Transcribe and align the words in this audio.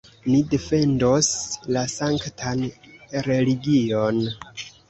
Ni 0.29 0.37
defendos 0.53 1.29
la 1.77 1.85
sanktan 1.97 2.65
religion! 3.29 4.21